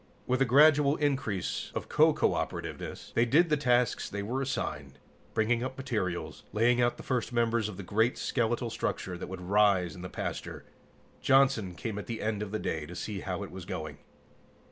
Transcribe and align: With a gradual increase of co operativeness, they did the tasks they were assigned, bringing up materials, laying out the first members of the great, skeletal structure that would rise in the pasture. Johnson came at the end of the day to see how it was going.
With 0.25 0.41
a 0.41 0.45
gradual 0.45 0.95
increase 0.95 1.71
of 1.75 1.87
co 1.87 2.11
operativeness, 2.33 3.11
they 3.13 3.23
did 3.23 3.49
the 3.49 3.55
tasks 3.55 4.09
they 4.09 4.23
were 4.23 4.41
assigned, 4.41 4.97
bringing 5.35 5.63
up 5.63 5.77
materials, 5.77 6.41
laying 6.53 6.81
out 6.81 6.97
the 6.97 7.03
first 7.03 7.31
members 7.31 7.69
of 7.69 7.77
the 7.77 7.83
great, 7.83 8.17
skeletal 8.17 8.71
structure 8.71 9.15
that 9.15 9.27
would 9.29 9.41
rise 9.41 9.93
in 9.95 10.01
the 10.01 10.09
pasture. 10.09 10.65
Johnson 11.21 11.75
came 11.75 11.99
at 11.99 12.07
the 12.07 12.19
end 12.19 12.41
of 12.41 12.49
the 12.49 12.57
day 12.57 12.87
to 12.87 12.95
see 12.95 13.19
how 13.19 13.43
it 13.43 13.51
was 13.51 13.65
going. 13.65 13.99